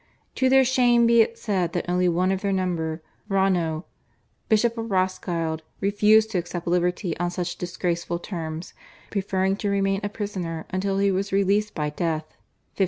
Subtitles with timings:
[0.33, 3.83] To their shame be it said that only one of their number, Ronnow,
[4.49, 8.73] Bishop of Roskilde, refused to accept liberty on such disgraceful terms,
[9.11, 12.25] preferring to remain a prisoner until he was released by death
[12.73, 12.75] (1544).